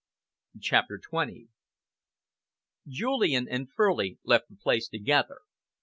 CHAPTER 0.59 0.99
XX 0.99 1.49
Julian 2.87 3.47
and 3.47 3.71
Furley 3.71 4.17
left 4.23 4.49
the 4.49 4.55
place 4.55 4.87
together. 4.87 5.41